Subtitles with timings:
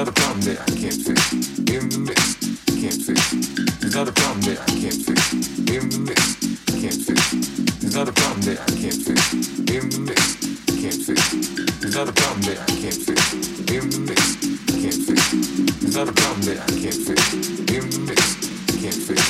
[0.00, 1.20] not a problem that I can't fix.
[1.68, 2.40] In the mix,
[2.80, 3.20] can't fix.
[3.80, 5.20] There's not a problem that I can't fix.
[5.68, 6.40] In the mix,
[6.80, 7.20] can't fix.
[7.84, 9.20] There's not a problem that I can't fix.
[9.68, 10.40] In the mix,
[10.80, 11.20] can't fix.
[11.84, 13.20] There's not a problem that I can't fix.
[13.68, 14.40] In the mix,
[14.80, 15.20] can't fix.
[15.84, 17.20] There's not a problem that I can't fix.
[17.68, 18.24] In the mix,
[18.80, 19.20] can't fix.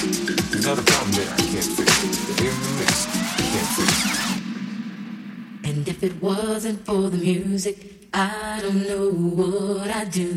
[0.54, 1.90] There's not a problem that I can't fix.
[2.46, 3.10] In the mix,
[3.42, 3.90] can't fix.
[5.66, 10.36] And if it wasn't for the music I don't know what I do.